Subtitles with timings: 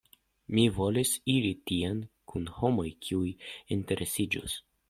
[0.53, 2.01] Mi volis iri tien
[2.31, 3.29] kun homoj, kiuj
[3.79, 4.61] interesiĝus.